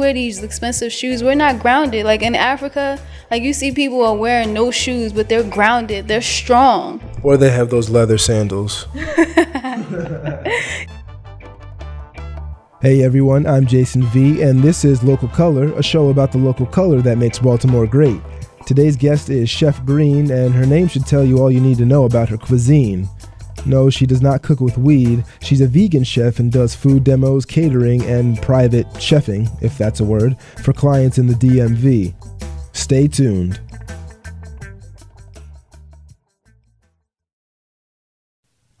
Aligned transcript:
wear 0.00 0.12
these 0.12 0.42
expensive 0.42 0.92
shoes, 0.92 1.22
we're 1.22 1.36
not 1.36 1.60
grounded. 1.60 2.04
Like 2.04 2.22
in 2.22 2.34
Africa, 2.34 2.98
like 3.30 3.42
you 3.42 3.52
see 3.52 3.70
people 3.70 4.02
are 4.02 4.16
wearing 4.16 4.52
no 4.52 4.72
shoes, 4.72 5.12
but 5.12 5.28
they're 5.28 5.44
grounded, 5.44 6.08
they're 6.08 6.22
strong. 6.22 7.00
Or 7.22 7.36
they 7.36 7.50
have 7.50 7.70
those 7.70 7.88
leather 7.88 8.18
sandals. 8.18 8.88
Hey 12.82 13.02
everyone, 13.02 13.46
I'm 13.46 13.66
Jason 13.66 14.04
V, 14.04 14.40
and 14.40 14.62
this 14.62 14.86
is 14.86 15.02
Local 15.02 15.28
Color, 15.28 15.70
a 15.74 15.82
show 15.82 16.08
about 16.08 16.32
the 16.32 16.38
local 16.38 16.64
color 16.64 17.02
that 17.02 17.18
makes 17.18 17.38
Baltimore 17.38 17.86
great. 17.86 18.18
Today's 18.64 18.96
guest 18.96 19.28
is 19.28 19.50
Chef 19.50 19.84
Green, 19.84 20.30
and 20.30 20.54
her 20.54 20.64
name 20.64 20.88
should 20.88 21.04
tell 21.04 21.22
you 21.22 21.40
all 21.42 21.50
you 21.50 21.60
need 21.60 21.76
to 21.76 21.84
know 21.84 22.04
about 22.06 22.30
her 22.30 22.38
cuisine. 22.38 23.06
No, 23.66 23.90
she 23.90 24.06
does 24.06 24.22
not 24.22 24.42
cook 24.42 24.60
with 24.60 24.78
weed. 24.78 25.24
She's 25.42 25.60
a 25.60 25.66
vegan 25.66 26.04
chef 26.04 26.38
and 26.38 26.50
does 26.50 26.74
food 26.74 27.04
demos, 27.04 27.44
catering, 27.44 28.02
and 28.04 28.40
private 28.40 28.86
chefing, 28.94 29.48
if 29.62 29.76
that's 29.76 30.00
a 30.00 30.04
word, 30.04 30.36
for 30.64 30.72
clients 30.72 31.18
in 31.18 31.26
the 31.26 31.34
DMV. 31.34 32.14
Stay 32.74 33.06
tuned. 33.06 33.60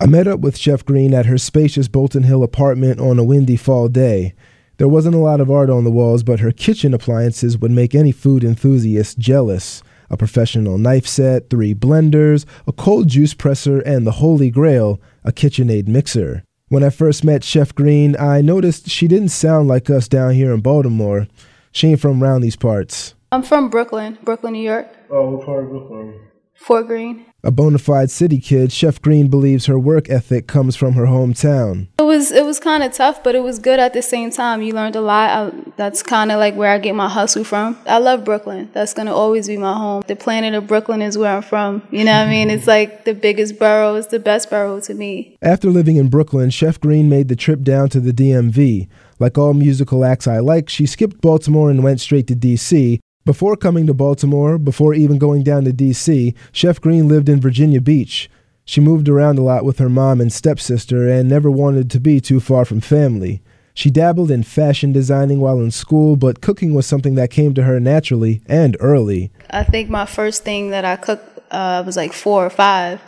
I 0.02 0.06
met 0.06 0.26
up 0.26 0.40
with 0.40 0.56
Chef 0.56 0.82
Green 0.86 1.12
at 1.12 1.26
her 1.26 1.36
spacious 1.36 1.86
Bolton 1.86 2.22
Hill 2.22 2.42
apartment 2.42 3.00
on 3.00 3.18
a 3.18 3.24
windy 3.24 3.56
fall 3.56 3.88
day. 3.88 4.34
There 4.78 4.88
wasn't 4.88 5.14
a 5.14 5.18
lot 5.18 5.42
of 5.42 5.50
art 5.50 5.68
on 5.68 5.84
the 5.84 5.90
walls, 5.90 6.22
but 6.22 6.40
her 6.40 6.52
kitchen 6.52 6.94
appliances 6.94 7.58
would 7.58 7.70
make 7.70 7.94
any 7.94 8.12
food 8.12 8.42
enthusiast 8.42 9.18
jealous. 9.18 9.82
A 10.10 10.16
professional 10.16 10.76
knife 10.76 11.06
set, 11.06 11.50
three 11.50 11.74
blenders, 11.74 12.44
a 12.66 12.72
cold 12.72 13.08
juice 13.08 13.32
presser, 13.32 13.80
and 13.80 14.06
the 14.06 14.12
holy 14.12 14.50
grail, 14.50 15.00
a 15.24 15.32
KitchenAid 15.32 15.86
mixer. 15.86 16.42
When 16.68 16.84
I 16.84 16.90
first 16.90 17.24
met 17.24 17.44
Chef 17.44 17.74
Green, 17.74 18.16
I 18.18 18.40
noticed 18.40 18.88
she 18.88 19.08
didn't 19.08 19.30
sound 19.30 19.68
like 19.68 19.88
us 19.88 20.08
down 20.08 20.34
here 20.34 20.52
in 20.52 20.60
Baltimore. 20.60 21.28
She 21.72 21.88
ain't 21.88 22.00
from 22.00 22.22
around 22.22 22.40
these 22.40 22.56
parts. 22.56 23.14
I'm 23.32 23.42
from 23.42 23.70
Brooklyn, 23.70 24.18
Brooklyn, 24.24 24.52
New 24.54 24.62
York. 24.62 24.88
Oh, 25.10 25.30
what 25.30 25.46
part 25.46 25.64
of 25.64 25.70
Brooklyn? 25.70 26.20
Fort 26.54 26.88
Greene. 26.88 27.26
A 27.42 27.50
bona 27.50 27.78
fide 27.78 28.10
city 28.10 28.38
kid, 28.38 28.70
Chef 28.70 29.00
Green 29.00 29.28
believes 29.28 29.64
her 29.64 29.78
work 29.78 30.10
ethic 30.10 30.46
comes 30.46 30.76
from 30.76 30.92
her 30.92 31.06
hometown. 31.06 31.88
It 31.98 32.02
was 32.02 32.30
it 32.30 32.44
was 32.44 32.60
kind 32.60 32.82
of 32.82 32.92
tough, 32.92 33.24
but 33.24 33.34
it 33.34 33.42
was 33.42 33.58
good 33.58 33.80
at 33.80 33.94
the 33.94 34.02
same 34.02 34.30
time. 34.30 34.60
You 34.60 34.74
learned 34.74 34.94
a 34.94 35.00
lot. 35.00 35.30
I, 35.30 35.72
that's 35.76 36.02
kind 36.02 36.30
of 36.30 36.38
like 36.38 36.54
where 36.54 36.70
I 36.70 36.78
get 36.78 36.94
my 36.94 37.08
hustle 37.08 37.44
from. 37.44 37.78
I 37.86 37.96
love 37.96 38.24
Brooklyn. 38.24 38.68
That's 38.74 38.92
gonna 38.92 39.14
always 39.14 39.48
be 39.48 39.56
my 39.56 39.72
home. 39.72 40.02
The 40.06 40.16
planet 40.16 40.52
of 40.52 40.66
Brooklyn 40.66 41.00
is 41.00 41.16
where 41.16 41.34
I'm 41.34 41.42
from. 41.42 41.82
You 41.90 42.04
know 42.04 42.12
what 42.12 42.26
I 42.26 42.30
mean? 42.30 42.50
It's 42.50 42.66
like 42.66 43.04
the 43.04 43.14
biggest 43.14 43.58
borough. 43.58 43.94
It's 43.94 44.08
the 44.08 44.18
best 44.18 44.50
borough 44.50 44.80
to 44.80 44.92
me. 44.92 45.38
After 45.40 45.70
living 45.70 45.96
in 45.96 46.08
Brooklyn, 46.08 46.50
Chef 46.50 46.78
Green 46.78 47.08
made 47.08 47.28
the 47.28 47.36
trip 47.36 47.62
down 47.62 47.88
to 47.90 48.00
the 48.00 48.12
DMV. 48.12 48.88
Like 49.18 49.38
all 49.38 49.54
musical 49.54 50.04
acts 50.04 50.26
I 50.26 50.38
like, 50.38 50.68
she 50.68 50.86
skipped 50.86 51.20
Baltimore 51.20 51.70
and 51.70 51.82
went 51.84 52.00
straight 52.00 52.26
to 52.28 52.34
DC, 52.34 52.98
before 53.24 53.56
coming 53.56 53.86
to 53.86 53.94
Baltimore, 53.94 54.58
before 54.58 54.94
even 54.94 55.18
going 55.18 55.42
down 55.42 55.64
to 55.64 55.72
DC, 55.72 56.34
Chef 56.52 56.80
Green 56.80 57.08
lived 57.08 57.28
in 57.28 57.40
Virginia 57.40 57.80
Beach. 57.80 58.30
She 58.64 58.80
moved 58.80 59.08
around 59.08 59.38
a 59.38 59.42
lot 59.42 59.64
with 59.64 59.78
her 59.78 59.88
mom 59.88 60.20
and 60.20 60.32
stepsister 60.32 61.08
and 61.08 61.28
never 61.28 61.50
wanted 61.50 61.90
to 61.90 62.00
be 62.00 62.20
too 62.20 62.40
far 62.40 62.64
from 62.64 62.80
family. 62.80 63.42
She 63.74 63.90
dabbled 63.90 64.30
in 64.30 64.42
fashion 64.42 64.92
designing 64.92 65.40
while 65.40 65.60
in 65.60 65.70
school, 65.70 66.16
but 66.16 66.40
cooking 66.40 66.74
was 66.74 66.86
something 66.86 67.14
that 67.16 67.30
came 67.30 67.54
to 67.54 67.62
her 67.62 67.80
naturally 67.80 68.42
and 68.46 68.76
early. 68.80 69.30
I 69.50 69.64
think 69.64 69.90
my 69.90 70.06
first 70.06 70.44
thing 70.44 70.70
that 70.70 70.84
I 70.84 70.96
cooked 70.96 71.40
uh, 71.50 71.82
was 71.84 71.96
like 71.96 72.12
four 72.12 72.44
or 72.44 72.50
five, 72.50 73.00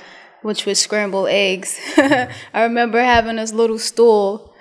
which 0.42 0.66
was 0.66 0.78
scrambled 0.78 1.28
eggs. 1.28 1.78
I 1.96 2.28
remember 2.54 3.00
having 3.00 3.36
this 3.36 3.52
little 3.52 3.78
stool 3.78 4.51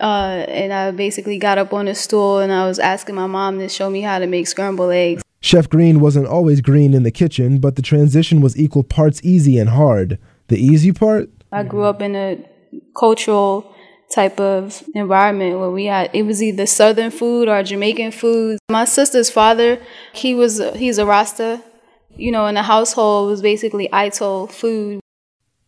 uh, 0.00 0.44
and 0.48 0.72
I 0.72 0.90
basically 0.90 1.38
got 1.38 1.58
up 1.58 1.72
on 1.72 1.88
a 1.88 1.94
stool 1.94 2.38
and 2.38 2.52
I 2.52 2.66
was 2.66 2.78
asking 2.78 3.14
my 3.14 3.26
mom 3.26 3.58
to 3.58 3.68
show 3.68 3.90
me 3.90 4.00
how 4.00 4.18
to 4.18 4.26
make 4.26 4.46
scrambled 4.46 4.92
eggs. 4.92 5.22
Chef 5.40 5.68
Green 5.68 6.00
wasn't 6.00 6.26
always 6.26 6.60
green 6.60 6.92
in 6.92 7.02
the 7.02 7.10
kitchen, 7.10 7.58
but 7.58 7.76
the 7.76 7.82
transition 7.82 8.40
was 8.40 8.58
equal 8.58 8.82
parts 8.82 9.20
easy 9.24 9.58
and 9.58 9.70
hard. 9.70 10.18
The 10.48 10.58
easy 10.58 10.92
part? 10.92 11.30
I 11.52 11.62
grew 11.62 11.84
up 11.84 12.02
in 12.02 12.14
a 12.14 12.44
cultural 12.96 13.74
type 14.10 14.40
of 14.40 14.82
environment 14.94 15.58
where 15.58 15.70
we 15.70 15.86
had 15.86 16.10
it 16.12 16.24
was 16.24 16.42
either 16.42 16.66
southern 16.66 17.10
food 17.10 17.48
or 17.48 17.62
Jamaican 17.62 18.10
food. 18.12 18.58
My 18.70 18.84
sister's 18.84 19.30
father, 19.30 19.80
he 20.12 20.34
was 20.34 20.60
he's 20.74 20.98
a 20.98 21.06
Rasta. 21.06 21.62
You 22.16 22.32
know, 22.32 22.46
in 22.46 22.56
the 22.56 22.62
household 22.62 23.30
was 23.30 23.40
basically 23.40 23.90
Ital 23.92 24.46
food. 24.48 25.00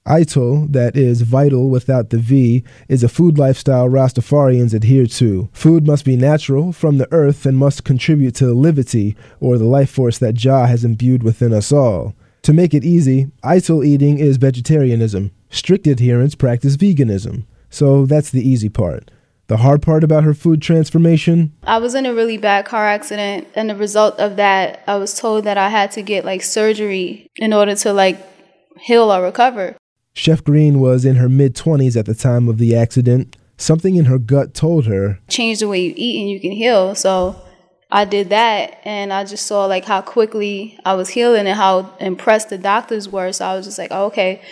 Ital, 0.05 0.67
that 0.69 0.97
is 0.97 1.23
vital 1.23 1.71
without 1.71 2.11
the 2.11 2.19
V, 2.19 2.65
is 2.89 3.05
a 3.05 3.09
food 3.09 3.39
lifestyle 3.39 3.89
Rastafarians 3.89 4.75
adhere 4.75 5.07
to. 5.07 5.49
Food 5.53 5.87
must 5.87 6.05
be 6.05 6.17
natural, 6.17 6.73
from 6.73 6.99
the 6.99 7.07
earth, 7.13 7.47
and 7.47 7.57
must 7.57 7.85
contribute 7.85 8.35
to 8.37 8.47
the 8.47 8.55
livity, 8.55 9.15
or 9.39 9.59
the 9.59 9.65
life 9.65 9.91
force 9.91 10.19
that 10.19 10.35
Jah 10.35 10.67
has 10.67 10.85
imbued 10.85 11.23
within 11.23 11.53
us 11.53 11.71
all. 11.71 12.15
To 12.43 12.53
make 12.53 12.75
it 12.75 12.85
easy, 12.85 13.31
Ital 13.45 13.85
eating 13.85 14.19
is 14.19 14.39
vegetarianism. 14.39 15.31
Strict 15.51 15.87
adherents 15.87 16.35
practice 16.35 16.77
veganism. 16.77 17.45
So 17.71 18.05
that's 18.05 18.31
the 18.31 18.47
easy 18.47 18.69
part. 18.69 19.11
The 19.47 19.59
hard 19.59 19.83
part 19.83 20.03
about 20.03 20.25
her 20.25 20.35
food 20.35 20.61
transformation? 20.61 21.53
I 21.63 21.79
was 21.79 21.95
in 21.95 22.07
a 22.07 22.15
really 22.15 22.39
bad 22.39 22.65
car 22.65 22.89
accident, 22.89 23.47
and 23.55 23.71
the 23.71 23.77
result 23.77 24.19
of 24.19 24.35
that, 24.37 24.83
I 24.89 24.97
was 24.97 25.17
told 25.17 25.45
that 25.45 25.59
I 25.59 25.69
had 25.69 25.93
to 25.93 26.03
get 26.03 26.25
like 26.25 26.43
surgery 26.43 27.29
in 27.37 27.53
order 27.53 27.77
to 27.77 27.93
like 27.93 28.19
heal 28.81 29.13
or 29.13 29.23
recover. 29.23 29.77
Chef 30.15 30.45
Green 30.45 30.79
was 30.81 31.05
in 31.05 31.17
her 31.17 31.29
mid 31.29 31.55
20s 31.55 31.97
at 31.97 32.07
the 32.07 32.15
time 32.15 32.49
of 32.49 32.59
the 32.59 32.77
accident. 32.77 33.37
Something 33.57 33.97
in 33.97 34.07
her 34.07 34.19
gut 34.19 34.55
told 34.55 34.87
her, 34.87 35.21
Change 35.29 35.61
the 35.61 35.69
way 35.69 35.81
you 35.83 35.95
eat 35.97 36.21
and 36.21 36.31
you 36.31 36.41
can 36.41 36.53
heal. 36.53 36.95
So 36.95 37.41
I 37.91 38.05
did 38.05 38.31
that 38.31 38.81
and 38.85 39.13
I 39.13 39.25
just 39.25 39.47
saw 39.47 39.67
like 39.67 39.85
how 39.85 40.01
quickly 40.01 40.79
I 40.85 40.95
was 40.95 41.11
healing 41.11 41.47
and 41.47 41.57
how 41.57 41.95
impressed 42.01 42.51
the 42.51 42.59
doctors 42.59 43.09
were. 43.09 43.33
So 43.33 43.45
I 43.45 43.55
was 43.55 43.67
just 43.67 43.79
like, 43.79 43.91
oh, 43.91 44.07
okay, 44.07 44.43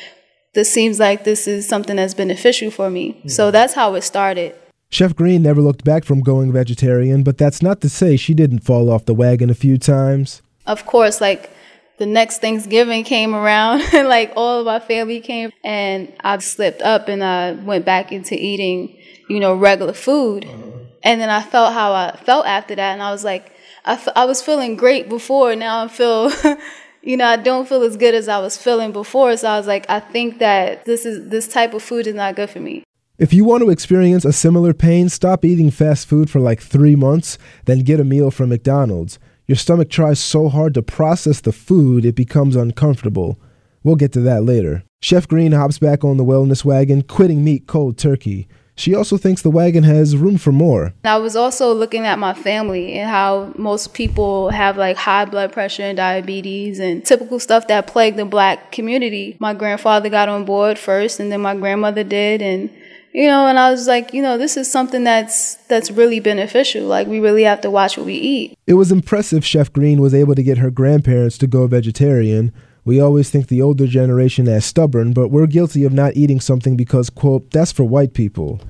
this 0.54 0.70
seems 0.70 0.98
like 0.98 1.24
this 1.24 1.48
is 1.48 1.68
something 1.68 1.96
that's 1.96 2.14
beneficial 2.14 2.70
for 2.70 2.90
me. 2.90 3.20
Yeah. 3.24 3.30
So 3.32 3.50
that's 3.50 3.74
how 3.74 3.94
it 3.94 4.02
started. 4.02 4.54
Chef 4.90 5.14
Green 5.14 5.42
never 5.42 5.60
looked 5.60 5.84
back 5.84 6.04
from 6.04 6.20
going 6.20 6.52
vegetarian, 6.52 7.22
but 7.22 7.38
that's 7.38 7.62
not 7.62 7.80
to 7.80 7.88
say 7.88 8.16
she 8.16 8.34
didn't 8.34 8.60
fall 8.60 8.90
off 8.90 9.04
the 9.06 9.14
wagon 9.14 9.48
a 9.48 9.54
few 9.54 9.78
times. 9.78 10.42
Of 10.66 10.84
course, 10.84 11.20
like 11.20 11.50
the 12.00 12.06
next 12.06 12.40
Thanksgiving 12.40 13.04
came 13.04 13.34
around 13.34 13.82
and 13.92 14.08
like 14.08 14.32
all 14.34 14.60
of 14.60 14.66
my 14.66 14.80
family 14.80 15.20
came 15.20 15.52
and 15.62 16.12
I 16.20 16.38
slipped 16.38 16.82
up 16.82 17.08
and 17.08 17.22
I 17.22 17.52
went 17.52 17.84
back 17.84 18.10
into 18.10 18.34
eating, 18.34 18.98
you 19.28 19.38
know, 19.38 19.54
regular 19.54 19.92
food. 19.92 20.46
Uh-huh. 20.46 20.78
And 21.02 21.20
then 21.20 21.28
I 21.30 21.42
felt 21.42 21.74
how 21.74 21.92
I 21.92 22.16
felt 22.24 22.46
after 22.46 22.74
that 22.74 22.92
and 22.92 23.02
I 23.02 23.12
was 23.12 23.22
like, 23.22 23.52
I, 23.84 23.92
f- 23.94 24.08
I 24.16 24.24
was 24.24 24.42
feeling 24.42 24.76
great 24.76 25.10
before. 25.10 25.54
Now 25.54 25.84
I 25.84 25.88
feel, 25.88 26.32
you 27.02 27.18
know, 27.18 27.26
I 27.26 27.36
don't 27.36 27.68
feel 27.68 27.82
as 27.82 27.98
good 27.98 28.14
as 28.14 28.28
I 28.28 28.38
was 28.38 28.56
feeling 28.56 28.92
before. 28.92 29.36
So 29.36 29.48
I 29.48 29.58
was 29.58 29.66
like, 29.66 29.88
I 29.90 30.00
think 30.00 30.38
that 30.38 30.86
this 30.86 31.04
is 31.04 31.28
this 31.28 31.48
type 31.48 31.74
of 31.74 31.82
food 31.82 32.06
is 32.06 32.14
not 32.14 32.34
good 32.34 32.48
for 32.48 32.60
me. 32.60 32.82
If 33.18 33.34
you 33.34 33.44
want 33.44 33.62
to 33.62 33.68
experience 33.68 34.24
a 34.24 34.32
similar 34.32 34.72
pain, 34.72 35.10
stop 35.10 35.44
eating 35.44 35.70
fast 35.70 36.08
food 36.08 36.30
for 36.30 36.40
like 36.40 36.62
three 36.62 36.96
months, 36.96 37.36
then 37.66 37.80
get 37.80 38.00
a 38.00 38.04
meal 38.04 38.30
from 38.30 38.48
McDonald's. 38.48 39.18
Your 39.50 39.56
stomach 39.56 39.90
tries 39.90 40.20
so 40.20 40.48
hard 40.48 40.74
to 40.74 40.82
process 40.82 41.40
the 41.40 41.50
food, 41.50 42.04
it 42.04 42.14
becomes 42.14 42.54
uncomfortable. 42.54 43.36
We'll 43.82 43.96
get 43.96 44.12
to 44.12 44.20
that 44.20 44.44
later. 44.44 44.84
Chef 45.00 45.26
Green 45.26 45.50
hops 45.50 45.80
back 45.80 46.04
on 46.04 46.18
the 46.18 46.24
wellness 46.24 46.64
wagon, 46.64 47.02
quitting 47.02 47.42
meat 47.42 47.66
cold 47.66 47.98
turkey. 47.98 48.46
She 48.76 48.94
also 48.94 49.16
thinks 49.16 49.42
the 49.42 49.50
wagon 49.50 49.82
has 49.82 50.16
room 50.16 50.38
for 50.38 50.52
more. 50.52 50.94
I 51.02 51.16
was 51.16 51.34
also 51.34 51.74
looking 51.74 52.06
at 52.06 52.20
my 52.20 52.32
family 52.32 52.92
and 52.92 53.10
how 53.10 53.52
most 53.56 53.92
people 53.92 54.50
have 54.50 54.76
like 54.76 54.96
high 54.96 55.24
blood 55.24 55.52
pressure 55.52 55.82
and 55.82 55.96
diabetes 55.96 56.78
and 56.78 57.04
typical 57.04 57.40
stuff 57.40 57.66
that 57.66 57.88
plague 57.88 58.14
the 58.14 58.24
black 58.24 58.70
community. 58.70 59.36
My 59.40 59.52
grandfather 59.52 60.08
got 60.10 60.28
on 60.28 60.44
board 60.44 60.78
first 60.78 61.18
and 61.18 61.32
then 61.32 61.40
my 61.40 61.56
grandmother 61.56 62.04
did 62.04 62.40
and 62.40 62.70
you 63.12 63.26
know 63.26 63.46
and 63.46 63.58
i 63.58 63.70
was 63.70 63.86
like 63.86 64.12
you 64.12 64.22
know 64.22 64.38
this 64.38 64.56
is 64.56 64.70
something 64.70 65.04
that's 65.04 65.56
that's 65.70 65.90
really 65.90 66.20
beneficial. 66.20 66.86
Like 66.86 67.06
we 67.06 67.20
really 67.20 67.44
have 67.44 67.62
to 67.62 67.70
watch 67.70 67.96
what 67.96 68.04
we 68.04 68.14
eat. 68.14 68.58
It 68.66 68.74
was 68.74 68.92
impressive 68.92 69.44
chef 69.44 69.72
green 69.72 70.00
was 70.00 70.12
able 70.12 70.34
to 70.34 70.42
get 70.42 70.58
her 70.58 70.70
grandparents 70.70 71.38
to 71.38 71.46
go 71.46 71.66
vegetarian. 71.66 72.52
We 72.84 73.00
always 73.00 73.30
think 73.30 73.46
the 73.48 73.62
older 73.62 73.86
generation 73.86 74.48
as 74.48 74.64
stubborn 74.64 75.12
but 75.12 75.28
we're 75.28 75.46
guilty 75.46 75.84
of 75.84 75.92
not 75.92 76.16
eating 76.16 76.40
something 76.40 76.76
because 76.76 77.08
quote 77.08 77.50
that's 77.50 77.72
for 77.72 77.84
white 77.84 78.14
people 78.14 78.60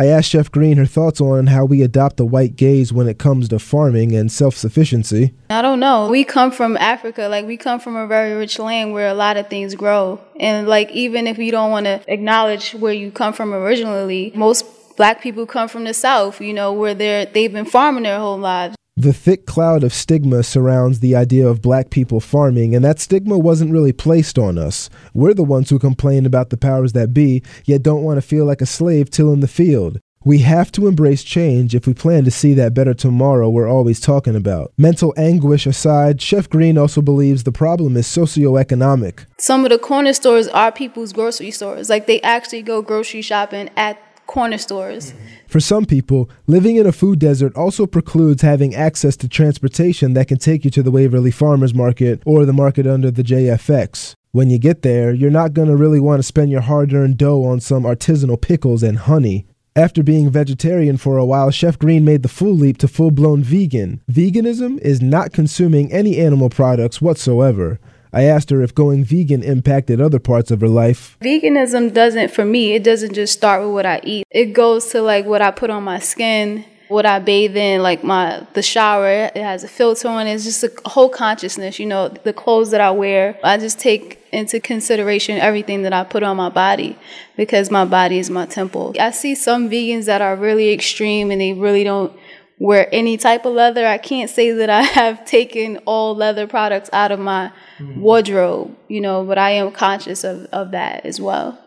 I 0.00 0.06
asked 0.06 0.30
Chef 0.30 0.50
Green 0.50 0.78
her 0.78 0.86
thoughts 0.86 1.20
on 1.20 1.48
how 1.48 1.66
we 1.66 1.82
adopt 1.82 2.16
the 2.16 2.24
white 2.24 2.56
gaze 2.56 2.90
when 2.90 3.06
it 3.06 3.18
comes 3.18 3.50
to 3.50 3.58
farming 3.58 4.16
and 4.16 4.32
self 4.32 4.56
sufficiency. 4.56 5.34
I 5.50 5.60
don't 5.60 5.78
know. 5.78 6.08
We 6.08 6.24
come 6.24 6.52
from 6.52 6.78
Africa. 6.78 7.28
Like, 7.28 7.44
we 7.44 7.58
come 7.58 7.80
from 7.80 7.96
a 7.96 8.06
very 8.06 8.32
rich 8.32 8.58
land 8.58 8.94
where 8.94 9.08
a 9.08 9.12
lot 9.12 9.36
of 9.36 9.50
things 9.50 9.74
grow. 9.74 10.18
And, 10.38 10.66
like, 10.66 10.90
even 10.92 11.26
if 11.26 11.36
you 11.36 11.50
don't 11.50 11.70
want 11.70 11.84
to 11.84 12.02
acknowledge 12.10 12.72
where 12.72 12.94
you 12.94 13.10
come 13.10 13.34
from 13.34 13.52
originally, 13.52 14.32
most 14.34 14.64
black 14.96 15.20
people 15.20 15.44
come 15.44 15.68
from 15.68 15.84
the 15.84 15.92
South, 15.92 16.40
you 16.40 16.54
know, 16.54 16.72
where 16.72 16.94
they're, 16.94 17.26
they've 17.26 17.52
been 17.52 17.66
farming 17.66 18.04
their 18.04 18.18
whole 18.18 18.38
lives. 18.38 18.76
The 19.00 19.14
thick 19.14 19.46
cloud 19.46 19.82
of 19.82 19.94
stigma 19.94 20.42
surrounds 20.42 21.00
the 21.00 21.16
idea 21.16 21.48
of 21.48 21.62
black 21.62 21.88
people 21.88 22.20
farming, 22.20 22.74
and 22.74 22.84
that 22.84 23.00
stigma 23.00 23.38
wasn't 23.38 23.72
really 23.72 23.94
placed 23.94 24.38
on 24.38 24.58
us. 24.58 24.90
We're 25.14 25.32
the 25.32 25.42
ones 25.42 25.70
who 25.70 25.78
complain 25.78 26.26
about 26.26 26.50
the 26.50 26.58
powers 26.58 26.92
that 26.92 27.14
be, 27.14 27.42
yet 27.64 27.82
don't 27.82 28.02
want 28.02 28.18
to 28.18 28.20
feel 28.20 28.44
like 28.44 28.60
a 28.60 28.66
slave 28.66 29.08
till 29.08 29.32
in 29.32 29.40
the 29.40 29.48
field. 29.48 30.00
We 30.22 30.40
have 30.40 30.70
to 30.72 30.86
embrace 30.86 31.24
change 31.24 31.74
if 31.74 31.86
we 31.86 31.94
plan 31.94 32.24
to 32.24 32.30
see 32.30 32.52
that 32.52 32.74
better 32.74 32.92
tomorrow 32.92 33.48
we're 33.48 33.70
always 33.70 34.00
talking 34.00 34.36
about. 34.36 34.74
Mental 34.76 35.14
anguish 35.16 35.64
aside, 35.66 36.20
Chef 36.20 36.50
Green 36.50 36.76
also 36.76 37.00
believes 37.00 37.44
the 37.44 37.52
problem 37.52 37.96
is 37.96 38.06
socioeconomic. 38.06 39.24
Some 39.38 39.64
of 39.64 39.70
the 39.70 39.78
corner 39.78 40.12
stores 40.12 40.46
are 40.48 40.70
people's 40.70 41.14
grocery 41.14 41.52
stores. 41.52 41.88
Like 41.88 42.06
they 42.06 42.20
actually 42.20 42.60
go 42.60 42.82
grocery 42.82 43.22
shopping 43.22 43.70
at 43.78 43.96
corner 44.30 44.58
stores. 44.58 45.12
For 45.48 45.58
some 45.58 45.84
people, 45.84 46.30
living 46.46 46.76
in 46.76 46.86
a 46.86 46.92
food 46.92 47.18
desert 47.18 47.52
also 47.56 47.84
precludes 47.84 48.42
having 48.42 48.76
access 48.76 49.16
to 49.16 49.28
transportation 49.28 50.14
that 50.14 50.28
can 50.28 50.38
take 50.38 50.64
you 50.64 50.70
to 50.70 50.84
the 50.84 50.92
Waverly 50.92 51.32
Farmers 51.32 51.74
Market 51.74 52.22
or 52.24 52.46
the 52.46 52.52
market 52.52 52.86
under 52.86 53.10
the 53.10 53.24
JFX. 53.24 54.14
When 54.30 54.48
you 54.48 54.60
get 54.60 54.82
there, 54.82 55.12
you're 55.12 55.32
not 55.32 55.52
going 55.52 55.66
to 55.66 55.74
really 55.74 55.98
want 55.98 56.20
to 56.20 56.22
spend 56.22 56.52
your 56.52 56.60
hard 56.60 56.92
earned 56.92 57.18
dough 57.18 57.44
on 57.44 57.58
some 57.58 57.82
artisanal 57.82 58.40
pickles 58.40 58.84
and 58.84 58.98
honey. 58.98 59.46
After 59.74 60.04
being 60.04 60.30
vegetarian 60.30 60.96
for 60.96 61.18
a 61.18 61.24
while, 61.24 61.50
Chef 61.50 61.76
Green 61.76 62.04
made 62.04 62.22
the 62.22 62.28
full 62.28 62.54
leap 62.54 62.78
to 62.78 62.88
full 62.88 63.10
blown 63.10 63.42
vegan. 63.42 64.00
Veganism 64.08 64.78
is 64.78 65.02
not 65.02 65.32
consuming 65.32 65.92
any 65.92 66.18
animal 66.18 66.50
products 66.50 67.00
whatsoever. 67.00 67.80
I 68.12 68.24
asked 68.24 68.50
her 68.50 68.62
if 68.62 68.74
going 68.74 69.04
vegan 69.04 69.42
impacted 69.42 70.00
other 70.00 70.18
parts 70.18 70.50
of 70.50 70.60
her 70.60 70.68
life. 70.68 71.16
Veganism 71.20 71.92
doesn't, 71.94 72.30
for 72.30 72.44
me, 72.44 72.72
it 72.72 72.82
doesn't 72.82 73.14
just 73.14 73.32
start 73.32 73.62
with 73.62 73.72
what 73.72 73.86
I 73.86 74.00
eat. 74.02 74.26
It 74.30 74.46
goes 74.46 74.86
to 74.86 75.02
like 75.02 75.26
what 75.26 75.42
I 75.42 75.50
put 75.50 75.70
on 75.70 75.84
my 75.84 75.98
skin, 75.98 76.64
what 76.88 77.06
I 77.06 77.20
bathe 77.20 77.56
in, 77.56 77.82
like 77.82 78.02
my 78.02 78.44
the 78.54 78.62
shower. 78.62 79.08
It 79.08 79.36
has 79.36 79.62
a 79.62 79.68
filter 79.68 80.08
on 80.08 80.26
it. 80.26 80.34
It's 80.34 80.44
just 80.44 80.64
a 80.64 80.72
whole 80.86 81.08
consciousness, 81.08 81.78
you 81.78 81.86
know, 81.86 82.08
the 82.08 82.32
clothes 82.32 82.72
that 82.72 82.80
I 82.80 82.90
wear. 82.90 83.38
I 83.44 83.58
just 83.58 83.78
take 83.78 84.20
into 84.32 84.60
consideration 84.60 85.38
everything 85.38 85.82
that 85.82 85.92
I 85.92 86.04
put 86.04 86.22
on 86.22 86.36
my 86.36 86.48
body 86.48 86.98
because 87.36 87.70
my 87.70 87.84
body 87.84 88.18
is 88.18 88.28
my 88.28 88.46
temple. 88.46 88.94
I 88.98 89.12
see 89.12 89.34
some 89.34 89.70
vegans 89.70 90.06
that 90.06 90.20
are 90.20 90.36
really 90.36 90.72
extreme 90.72 91.30
and 91.30 91.40
they 91.40 91.52
really 91.52 91.84
don't 91.84 92.12
wear 92.60 92.88
any 92.92 93.16
type 93.16 93.44
of 93.44 93.54
leather. 93.54 93.84
I 93.84 93.98
can't 93.98 94.30
say 94.30 94.52
that 94.52 94.70
I 94.70 94.82
have 95.00 95.24
taken 95.24 95.78
all 95.78 96.14
leather 96.14 96.46
products 96.46 96.88
out 96.92 97.10
of 97.10 97.18
my 97.18 97.50
mm-hmm. 97.78 98.00
wardrobe, 98.00 98.76
you 98.86 99.00
know, 99.00 99.24
but 99.24 99.38
I 99.38 99.50
am 99.50 99.72
conscious 99.72 100.22
of, 100.22 100.44
of 100.52 100.70
that 100.70 101.04
as 101.04 101.20
well. 101.20 101.58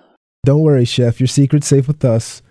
Don't 0.45 0.61
worry, 0.61 0.85
Chef. 0.85 1.19
Your 1.19 1.27
secret's 1.27 1.67
safe 1.67 1.87
with 1.87 2.05
us. 2.05 2.41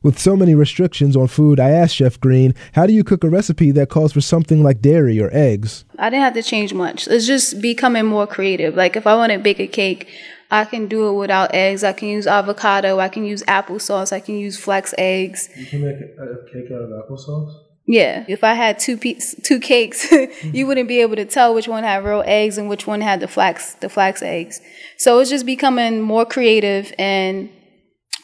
With 0.00 0.16
so 0.16 0.36
many 0.36 0.54
restrictions 0.54 1.16
on 1.16 1.26
food, 1.26 1.58
I 1.58 1.70
asked 1.70 1.96
Chef 1.96 2.20
Green, 2.20 2.54
how 2.72 2.86
do 2.86 2.92
you 2.92 3.02
cook 3.02 3.24
a 3.24 3.28
recipe 3.28 3.72
that 3.72 3.88
calls 3.88 4.12
for 4.12 4.20
something 4.20 4.62
like 4.62 4.80
dairy 4.80 5.20
or 5.20 5.28
eggs? 5.32 5.84
I 5.98 6.08
didn't 6.08 6.22
have 6.22 6.34
to 6.34 6.42
change 6.42 6.72
much. 6.72 7.08
It's 7.08 7.26
just 7.26 7.60
becoming 7.60 8.06
more 8.06 8.26
creative. 8.26 8.76
Like 8.76 8.94
if 8.94 9.08
I 9.08 9.16
want 9.16 9.32
to 9.32 9.40
bake 9.40 9.58
a 9.58 9.66
cake, 9.66 10.08
I 10.52 10.64
can 10.66 10.86
do 10.86 11.08
it 11.08 11.14
without 11.14 11.52
eggs. 11.52 11.82
I 11.82 11.92
can 11.92 12.08
use 12.08 12.28
avocado. 12.28 13.00
I 13.00 13.08
can 13.08 13.24
use 13.24 13.42
applesauce. 13.44 14.12
I 14.12 14.20
can 14.20 14.36
use 14.36 14.56
flax 14.56 14.94
eggs. 14.96 15.48
You 15.56 15.66
can 15.66 15.82
make 15.82 15.96
a 15.96 16.52
cake 16.52 16.70
out 16.70 16.82
of 16.82 16.90
applesauce? 16.90 17.67
Yeah, 17.90 18.26
if 18.28 18.44
I 18.44 18.52
had 18.52 18.78
two 18.78 18.98
piece, 18.98 19.34
two 19.42 19.58
cakes, 19.58 20.12
you 20.12 20.28
mm-hmm. 20.28 20.66
wouldn't 20.66 20.88
be 20.88 21.00
able 21.00 21.16
to 21.16 21.24
tell 21.24 21.54
which 21.54 21.66
one 21.66 21.84
had 21.84 22.04
real 22.04 22.22
eggs 22.26 22.58
and 22.58 22.68
which 22.68 22.86
one 22.86 23.00
had 23.00 23.20
the 23.20 23.26
flax 23.26 23.74
the 23.76 23.88
flax 23.88 24.22
eggs. 24.22 24.60
So 24.98 25.18
it's 25.18 25.30
just 25.30 25.46
becoming 25.46 26.02
more 26.02 26.26
creative 26.26 26.92
and 26.98 27.48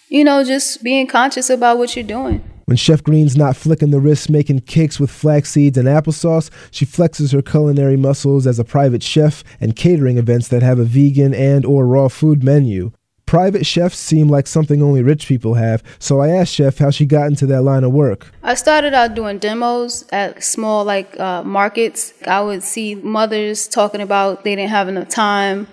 you 0.08 0.22
know 0.22 0.44
just 0.44 0.82
being 0.82 1.06
conscious 1.06 1.48
about 1.48 1.78
what 1.78 1.96
you're 1.96 2.04
doing. 2.04 2.44
When 2.66 2.76
Chef 2.76 3.02
Green's 3.02 3.38
not 3.38 3.56
flicking 3.56 3.90
the 3.90 4.00
wrists 4.00 4.28
making 4.28 4.60
cakes 4.60 5.00
with 5.00 5.10
flax 5.10 5.50
seeds 5.50 5.78
and 5.78 5.88
applesauce, 5.88 6.50
she 6.70 6.84
flexes 6.84 7.32
her 7.32 7.40
culinary 7.40 7.96
muscles 7.96 8.46
as 8.46 8.58
a 8.58 8.64
private 8.64 9.02
chef 9.02 9.42
and 9.60 9.74
catering 9.74 10.18
events 10.18 10.48
that 10.48 10.62
have 10.62 10.78
a 10.78 10.84
vegan 10.84 11.32
and 11.32 11.64
or 11.64 11.86
raw 11.86 12.08
food 12.08 12.44
menu. 12.44 12.92
Private 13.34 13.66
chefs 13.66 13.98
seem 13.98 14.28
like 14.28 14.46
something 14.46 14.80
only 14.80 15.02
rich 15.02 15.26
people 15.26 15.54
have, 15.54 15.82
so 15.98 16.20
I 16.20 16.28
asked 16.28 16.54
Chef 16.54 16.78
how 16.78 16.92
she 16.92 17.04
got 17.04 17.26
into 17.26 17.46
that 17.46 17.62
line 17.62 17.82
of 17.82 17.90
work. 17.90 18.32
I 18.44 18.54
started 18.54 18.94
out 18.94 19.16
doing 19.16 19.38
demos 19.38 20.04
at 20.12 20.44
small 20.44 20.84
like 20.84 21.18
uh, 21.18 21.42
markets. 21.42 22.14
I 22.28 22.40
would 22.42 22.62
see 22.62 22.94
mothers 22.94 23.66
talking 23.66 24.00
about 24.00 24.44
they 24.44 24.54
didn't 24.54 24.70
have 24.70 24.86
enough 24.86 25.08
time 25.08 25.66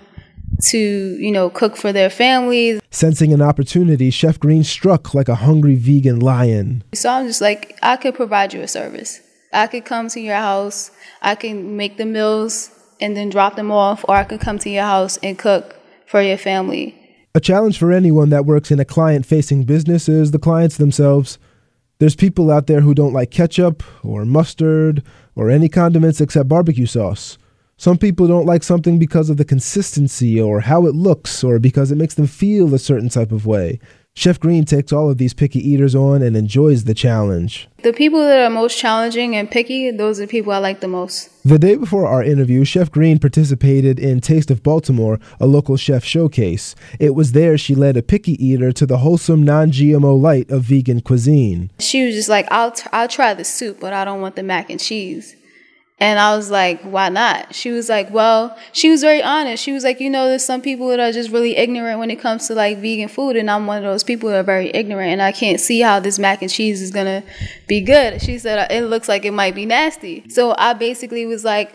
to, 0.70 0.76
you 0.76 1.30
know, 1.30 1.50
cook 1.50 1.76
for 1.76 1.92
their 1.92 2.10
families. 2.10 2.80
Sensing 2.90 3.32
an 3.32 3.40
opportunity, 3.40 4.10
Chef 4.10 4.40
Green 4.40 4.64
struck 4.64 5.14
like 5.14 5.28
a 5.28 5.36
hungry 5.36 5.76
vegan 5.76 6.18
lion. 6.18 6.82
So 6.94 7.10
I'm 7.10 7.28
just 7.28 7.40
like, 7.40 7.78
I 7.80 7.94
could 7.94 8.16
provide 8.16 8.52
you 8.52 8.62
a 8.62 8.66
service. 8.66 9.20
I 9.52 9.68
could 9.68 9.84
come 9.84 10.08
to 10.08 10.20
your 10.20 10.34
house, 10.34 10.90
I 11.20 11.36
can 11.36 11.76
make 11.76 11.96
the 11.96 12.06
meals 12.06 12.72
and 13.00 13.16
then 13.16 13.30
drop 13.30 13.54
them 13.54 13.70
off, 13.70 14.04
or 14.08 14.16
I 14.16 14.24
could 14.24 14.40
come 14.40 14.58
to 14.58 14.68
your 14.68 14.82
house 14.82 15.16
and 15.18 15.38
cook 15.38 15.76
for 16.08 16.20
your 16.20 16.38
family. 16.38 16.98
A 17.34 17.40
challenge 17.40 17.78
for 17.78 17.90
anyone 17.92 18.28
that 18.28 18.44
works 18.44 18.70
in 18.70 18.78
a 18.78 18.84
client 18.84 19.24
facing 19.24 19.64
business 19.64 20.06
is 20.06 20.32
the 20.32 20.38
clients 20.38 20.76
themselves. 20.76 21.38
There's 21.98 22.14
people 22.14 22.50
out 22.50 22.66
there 22.66 22.82
who 22.82 22.94
don't 22.94 23.14
like 23.14 23.30
ketchup 23.30 23.82
or 24.04 24.26
mustard 24.26 25.02
or 25.34 25.48
any 25.48 25.70
condiments 25.70 26.20
except 26.20 26.50
barbecue 26.50 26.84
sauce. 26.84 27.38
Some 27.78 27.96
people 27.96 28.28
don't 28.28 28.44
like 28.44 28.62
something 28.62 28.98
because 28.98 29.30
of 29.30 29.38
the 29.38 29.46
consistency 29.46 30.38
or 30.38 30.60
how 30.60 30.84
it 30.84 30.94
looks 30.94 31.42
or 31.42 31.58
because 31.58 31.90
it 31.90 31.96
makes 31.96 32.16
them 32.16 32.26
feel 32.26 32.74
a 32.74 32.78
certain 32.78 33.08
type 33.08 33.32
of 33.32 33.46
way. 33.46 33.80
Chef 34.14 34.38
Green 34.38 34.66
takes 34.66 34.92
all 34.92 35.10
of 35.10 35.16
these 35.16 35.32
picky 35.32 35.58
eaters 35.58 35.94
on 35.94 36.20
and 36.20 36.36
enjoys 36.36 36.84
the 36.84 36.92
challenge. 36.92 37.66
The 37.82 37.94
people 37.94 38.20
that 38.20 38.44
are 38.44 38.50
most 38.50 38.78
challenging 38.78 39.34
and 39.34 39.50
picky, 39.50 39.90
those 39.90 40.20
are 40.20 40.26
the 40.26 40.30
people 40.30 40.52
I 40.52 40.58
like 40.58 40.80
the 40.80 40.86
most. 40.86 41.30
The 41.44 41.58
day 41.58 41.76
before 41.76 42.06
our 42.06 42.22
interview, 42.22 42.64
Chef 42.64 42.90
Green 42.90 43.18
participated 43.18 43.98
in 43.98 44.20
Taste 44.20 44.50
of 44.50 44.62
Baltimore, 44.62 45.18
a 45.40 45.46
local 45.46 45.78
chef 45.78 46.04
showcase. 46.04 46.74
It 47.00 47.14
was 47.14 47.32
there 47.32 47.56
she 47.56 47.74
led 47.74 47.96
a 47.96 48.02
picky 48.02 48.32
eater 48.44 48.70
to 48.72 48.84
the 48.84 48.98
wholesome 48.98 49.42
non-GMO 49.44 50.20
light 50.20 50.50
of 50.50 50.64
vegan 50.64 51.00
cuisine. 51.00 51.70
She 51.78 52.04
was 52.04 52.14
just 52.14 52.28
like, 52.28 52.46
"I'll 52.50 52.70
t- 52.70 52.88
I'll 52.92 53.08
try 53.08 53.32
the 53.32 53.44
soup, 53.44 53.80
but 53.80 53.94
I 53.94 54.04
don't 54.04 54.20
want 54.20 54.36
the 54.36 54.42
mac 54.42 54.68
and 54.68 54.78
cheese." 54.78 55.34
And 56.02 56.18
I 56.18 56.36
was 56.36 56.50
like, 56.50 56.82
why 56.82 57.10
not? 57.10 57.54
She 57.54 57.70
was 57.70 57.88
like, 57.88 58.10
well, 58.10 58.58
she 58.72 58.90
was 58.90 59.02
very 59.02 59.22
honest. 59.22 59.62
She 59.62 59.70
was 59.70 59.84
like, 59.84 60.00
you 60.00 60.10
know, 60.10 60.26
there's 60.26 60.44
some 60.44 60.60
people 60.60 60.88
that 60.88 60.98
are 60.98 61.12
just 61.12 61.30
really 61.30 61.56
ignorant 61.56 62.00
when 62.00 62.10
it 62.10 62.16
comes 62.16 62.48
to 62.48 62.56
like 62.56 62.78
vegan 62.78 63.06
food. 63.06 63.36
And 63.36 63.48
I'm 63.48 63.68
one 63.68 63.78
of 63.78 63.84
those 63.84 64.02
people 64.02 64.28
that 64.30 64.40
are 64.40 64.42
very 64.42 64.74
ignorant. 64.74 65.10
And 65.12 65.22
I 65.22 65.30
can't 65.30 65.60
see 65.60 65.80
how 65.80 66.00
this 66.00 66.18
mac 66.18 66.42
and 66.42 66.50
cheese 66.50 66.82
is 66.82 66.90
going 66.90 67.06
to 67.06 67.22
be 67.68 67.80
good. 67.80 68.20
She 68.20 68.38
said, 68.38 68.58
uh, 68.58 68.74
it 68.74 68.82
looks 68.82 69.08
like 69.08 69.24
it 69.24 69.30
might 69.30 69.54
be 69.54 69.64
nasty. 69.64 70.28
So 70.28 70.56
I 70.58 70.72
basically 70.74 71.24
was 71.24 71.44
like, 71.44 71.72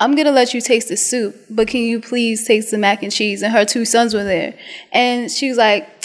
I'm 0.00 0.16
gonna 0.16 0.32
let 0.32 0.52
you 0.52 0.60
taste 0.60 0.88
the 0.88 0.96
soup, 0.96 1.36
but 1.48 1.68
can 1.68 1.82
you 1.82 2.00
please 2.00 2.44
taste 2.44 2.72
the 2.72 2.78
mac 2.78 3.04
and 3.04 3.12
cheese? 3.12 3.40
And 3.40 3.52
her 3.52 3.64
two 3.64 3.84
sons 3.84 4.14
were 4.14 4.24
there. 4.24 4.58
And 4.90 5.30
she 5.30 5.48
was 5.48 5.56
like, 5.56 6.01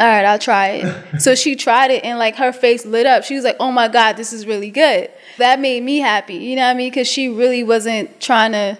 all 0.00 0.06
right, 0.06 0.24
I'll 0.24 0.38
try 0.38 0.68
it. 0.68 1.20
so 1.20 1.34
she 1.34 1.54
tried 1.54 1.90
it 1.90 2.02
and 2.04 2.18
like 2.18 2.36
her 2.36 2.52
face 2.52 2.86
lit 2.86 3.04
up. 3.04 3.22
She 3.22 3.34
was 3.34 3.44
like, 3.44 3.56
oh 3.60 3.70
my 3.70 3.86
God, 3.86 4.16
this 4.16 4.32
is 4.32 4.46
really 4.46 4.70
good. 4.70 5.10
That 5.36 5.60
made 5.60 5.82
me 5.82 5.98
happy. 5.98 6.36
You 6.36 6.56
know 6.56 6.62
what 6.62 6.70
I 6.70 6.74
mean? 6.74 6.90
Because 6.90 7.06
she 7.06 7.28
really 7.28 7.62
wasn't 7.62 8.18
trying 8.18 8.52
to, 8.52 8.78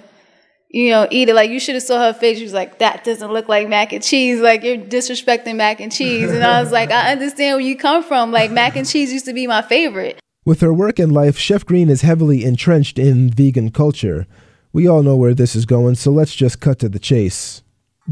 you 0.71 0.91
know, 0.91 1.07
eat 1.11 1.29
it. 1.29 1.35
Like 1.35 1.51
you 1.51 1.61
should 1.61 1.75
have 1.75 1.85
saw 1.85 1.99
her 1.99 2.15
face. 2.15 2.39
She 2.39 2.45
was 2.45 2.55
like, 2.55 2.79
that 2.79 3.05
doesn't 3.05 3.31
look 3.31 3.49
like 3.49 3.69
mac 3.69 3.93
and 3.93 4.03
cheese. 4.03 4.41
Like 4.41 4.63
you're 4.63 4.79
disrespecting 4.79 5.57
mac 5.57 5.79
and 5.81 5.93
cheese. 5.93 6.31
And 6.31 6.43
I 6.43 6.63
was 6.63 6.73
like, 6.73 6.91
I 6.91 7.13
understand 7.13 7.59
where 7.59 7.67
you 7.67 7.77
come 7.77 8.03
from. 8.03 8.33
Like 8.33 8.51
mac 8.51 8.75
and 8.77 8.89
cheese 8.89 9.13
used 9.13 9.27
to 9.27 9.35
be 9.35 9.47
my 9.47 9.61
favorite. 9.61 10.19
With 10.47 10.63
her 10.63 10.73
work 10.73 10.99
and 10.99 11.13
life, 11.13 11.37
Chef 11.37 11.67
Green 11.67 11.91
is 11.91 12.01
heavily 12.01 12.47
entrenched 12.47 12.99
in 12.99 13.29
vegan 13.29 13.73
culture. 13.73 14.27
We 14.73 14.89
all 14.89 15.03
know 15.03 15.17
where 15.17 15.35
this 15.35 15.55
is 15.55 15.67
going, 15.67 15.97
so 15.97 16.11
let's 16.11 16.35
just 16.35 16.61
cut 16.61 16.79
to 16.79 16.89
the 16.89 16.99
chase 16.99 17.63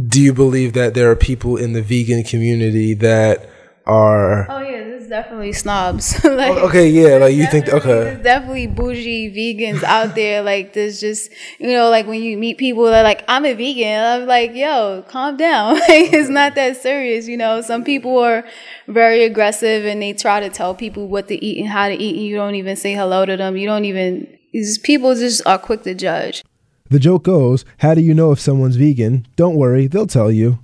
do 0.06 0.20
you 0.20 0.32
believe 0.32 0.74
that 0.74 0.94
there 0.94 1.10
are 1.10 1.16
people 1.16 1.56
in 1.56 1.72
the 1.72 1.82
vegan 1.82 2.22
community 2.22 2.94
that 2.94 3.50
are 3.84 4.48
oh 4.50 4.60
yeah 4.60 4.84
there's 4.84 5.08
definitely 5.08 5.52
snobs. 5.52 6.22
Like, 6.24 6.52
oh, 6.52 6.68
okay 6.68 6.88
yeah 6.88 7.16
like 7.16 7.34
you 7.34 7.46
think 7.46 7.68
okay. 7.68 7.88
there's 7.88 8.22
definitely 8.22 8.66
bougie 8.66 9.30
vegans 9.30 9.82
out 9.82 10.14
there. 10.14 10.42
Like 10.42 10.74
there's 10.74 11.00
just 11.00 11.32
you 11.58 11.68
know 11.68 11.88
like 11.88 12.06
when 12.06 12.22
you 12.22 12.36
meet 12.36 12.58
people 12.58 12.84
that 12.84 13.02
like 13.02 13.24
i'm 13.26 13.44
a 13.44 13.54
vegan 13.54 14.04
i'm 14.04 14.26
like 14.28 14.54
yo 14.54 15.04
calm 15.08 15.36
down. 15.36 15.74
Like 15.88 16.12
it's 16.12 16.28
not 16.28 16.54
that 16.54 16.76
serious 16.76 17.26
you 17.26 17.36
know? 17.36 17.62
Some 17.62 17.82
people 17.82 18.18
are 18.18 18.44
very 18.86 19.24
aggressive 19.24 19.86
and 19.86 20.02
they 20.02 20.12
try 20.12 20.40
to 20.40 20.50
tell 20.50 20.74
people 20.74 21.08
what 21.08 21.28
to 21.28 21.44
eat 21.44 21.58
and 21.58 21.68
how 21.68 21.88
to 21.88 21.94
eat 21.94 22.16
and 22.16 22.26
you 22.26 22.36
don't 22.36 22.54
even 22.54 22.76
say 22.76 22.92
hello 22.94 23.24
to 23.24 23.36
them. 23.36 23.56
You 23.56 23.66
don't 23.66 23.86
even 23.86 24.38
these 24.52 24.78
people 24.78 25.14
just 25.14 25.44
are 25.46 25.58
quick 25.58 25.82
to 25.84 25.94
judge 25.94 26.44
the 26.90 26.98
joke 26.98 27.24
goes, 27.24 27.64
how 27.78 27.94
do 27.94 28.00
you 28.00 28.14
know 28.14 28.32
if 28.32 28.40
someone's 28.40 28.76
vegan? 28.76 29.26
Don't 29.36 29.56
worry, 29.56 29.86
they'll 29.86 30.06
tell 30.06 30.30
you. 30.30 30.58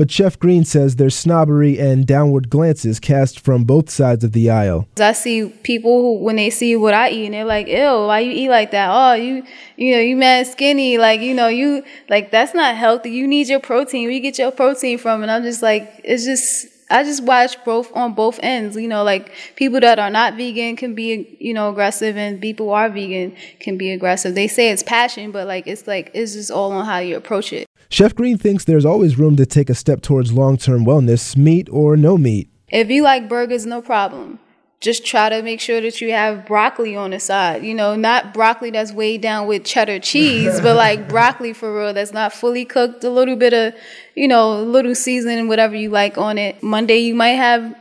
But 0.00 0.10
Chef 0.10 0.38
Green 0.38 0.64
says 0.64 0.96
there's 0.96 1.14
snobbery 1.14 1.78
and 1.78 2.06
downward 2.06 2.48
glances 2.48 2.98
cast 2.98 3.38
from 3.38 3.64
both 3.64 3.90
sides 3.90 4.24
of 4.24 4.32
the 4.32 4.48
aisle. 4.48 4.88
I 4.98 5.12
see 5.12 5.50
people 5.62 6.00
who, 6.00 6.24
when 6.24 6.36
they 6.36 6.48
see 6.48 6.74
what 6.74 6.94
I 6.94 7.10
eat, 7.10 7.26
and 7.26 7.34
they're 7.34 7.44
like, 7.44 7.68
"Ew, 7.68 8.06
why 8.06 8.20
you 8.20 8.32
eat 8.32 8.48
like 8.48 8.70
that? 8.70 8.88
Oh, 8.90 9.12
you, 9.12 9.44
you 9.76 9.94
know, 9.94 10.00
you 10.00 10.16
mad 10.16 10.46
skinny. 10.46 10.96
Like, 10.96 11.20
you 11.20 11.34
know, 11.34 11.48
you 11.48 11.84
like 12.08 12.30
that's 12.30 12.54
not 12.54 12.76
healthy. 12.76 13.10
You 13.10 13.28
need 13.28 13.48
your 13.48 13.60
protein. 13.60 14.04
Where 14.04 14.12
you 14.12 14.20
get 14.20 14.38
your 14.38 14.52
protein 14.52 14.96
from?" 14.96 15.20
And 15.20 15.30
I'm 15.30 15.42
just 15.42 15.60
like, 15.60 16.00
it's 16.02 16.24
just 16.24 16.66
I 16.90 17.04
just 17.04 17.22
watch 17.24 17.62
both 17.64 17.94
on 17.94 18.14
both 18.14 18.40
ends. 18.42 18.76
You 18.76 18.88
know, 18.88 19.04
like 19.04 19.32
people 19.56 19.80
that 19.80 19.98
are 19.98 20.10
not 20.10 20.34
vegan 20.34 20.76
can 20.76 20.94
be, 20.94 21.36
you 21.40 21.54
know, 21.54 21.70
aggressive, 21.70 22.16
and 22.16 22.40
people 22.40 22.66
who 22.66 22.72
are 22.72 22.88
vegan 22.88 23.36
can 23.60 23.78
be 23.78 23.90
aggressive. 23.92 24.34
They 24.34 24.48
say 24.48 24.70
it's 24.70 24.82
passion, 24.82 25.30
but 25.30 25.46
like 25.46 25.66
it's 25.66 25.86
like 25.86 26.10
it's 26.14 26.34
just 26.34 26.50
all 26.50 26.72
on 26.72 26.84
how 26.84 26.98
you 26.98 27.16
approach 27.16 27.52
it. 27.52 27.66
Chef 27.88 28.14
Green 28.14 28.38
thinks 28.38 28.64
there's 28.64 28.84
always 28.84 29.18
room 29.18 29.36
to 29.36 29.46
take 29.46 29.68
a 29.68 29.74
step 29.74 30.00
towards 30.00 30.32
long-term 30.32 30.84
wellness, 30.84 31.36
meat 31.36 31.68
or 31.72 31.96
no 31.96 32.16
meat. 32.16 32.48
If 32.68 32.88
you 32.88 33.02
like 33.02 33.28
burgers, 33.28 33.66
no 33.66 33.82
problem. 33.82 34.38
Just 34.80 35.04
try 35.04 35.28
to 35.28 35.42
make 35.42 35.60
sure 35.60 35.80
that 35.82 36.00
you 36.00 36.10
have 36.12 36.46
broccoli 36.46 36.96
on 36.96 37.10
the 37.10 37.20
side. 37.20 37.62
You 37.62 37.74
know, 37.74 37.96
not 37.96 38.32
broccoli 38.32 38.70
that's 38.70 38.92
weighed 38.92 39.20
down 39.20 39.46
with 39.46 39.64
cheddar 39.64 39.98
cheese, 39.98 40.58
but 40.60 40.74
like 40.86 41.06
broccoli 41.06 41.52
for 41.52 41.76
real 41.76 41.92
that's 41.92 42.12
not 42.12 42.32
fully 42.32 42.64
cooked. 42.64 43.04
A 43.04 43.10
little 43.10 43.36
bit 43.36 43.52
of, 43.52 43.74
you 44.14 44.26
know, 44.26 44.58
a 44.58 44.62
little 44.62 44.94
seasoning, 44.94 45.48
whatever 45.48 45.76
you 45.76 45.90
like 45.90 46.16
on 46.16 46.38
it. 46.38 46.62
Monday 46.62 46.98
you 46.98 47.14
might 47.14 47.36
have 47.36 47.76